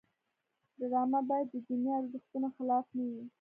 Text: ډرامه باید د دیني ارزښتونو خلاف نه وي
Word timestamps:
ډرامه 0.79 1.19
باید 1.29 1.47
د 1.51 1.55
دیني 1.67 1.91
ارزښتونو 1.99 2.47
خلاف 2.55 2.85
نه 2.97 3.03
وي 3.11 3.23